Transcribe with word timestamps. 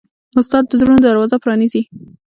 استاد 0.39 0.63
د 0.67 0.71
زړونو 0.79 1.01
دروازه 1.07 1.35
پرانیزي. 1.43 1.81